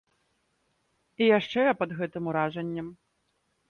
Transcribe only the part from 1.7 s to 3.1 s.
я пад гэтым уражаннем.